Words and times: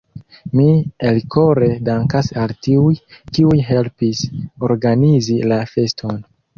Mi 0.59 0.63
elkore 1.09 1.67
dankas 1.91 2.31
al 2.45 2.55
tiuj, 2.69 2.91
kiuj 3.39 3.61
helpis 3.71 4.27
organizi 4.73 5.41
la 5.57 5.65
feston. 5.75 6.23